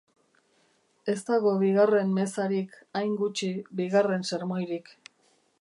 [1.13, 3.53] Ez dago bigarren mezarik, hain gutxi,
[3.83, 4.95] bigarren sermoirik.